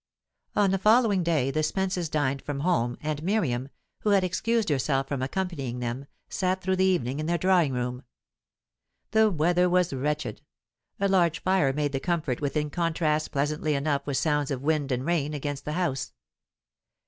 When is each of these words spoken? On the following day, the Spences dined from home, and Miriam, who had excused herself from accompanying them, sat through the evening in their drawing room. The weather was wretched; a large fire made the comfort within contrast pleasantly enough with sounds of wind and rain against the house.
On 0.55 0.71
the 0.71 0.79
following 0.79 1.21
day, 1.21 1.51
the 1.51 1.59
Spences 1.59 2.09
dined 2.09 2.41
from 2.41 2.61
home, 2.61 2.97
and 3.03 3.21
Miriam, 3.21 3.69
who 3.99 4.09
had 4.09 4.23
excused 4.23 4.69
herself 4.69 5.07
from 5.07 5.21
accompanying 5.21 5.77
them, 5.77 6.07
sat 6.27 6.59
through 6.59 6.77
the 6.77 6.85
evening 6.85 7.19
in 7.19 7.27
their 7.27 7.37
drawing 7.37 7.71
room. 7.71 8.01
The 9.11 9.29
weather 9.29 9.69
was 9.69 9.93
wretched; 9.93 10.41
a 10.99 11.07
large 11.07 11.43
fire 11.43 11.71
made 11.71 11.91
the 11.91 11.99
comfort 11.99 12.41
within 12.41 12.71
contrast 12.71 13.31
pleasantly 13.31 13.75
enough 13.75 14.07
with 14.07 14.17
sounds 14.17 14.49
of 14.49 14.63
wind 14.63 14.91
and 14.91 15.05
rain 15.05 15.35
against 15.35 15.65
the 15.65 15.73
house. 15.73 16.13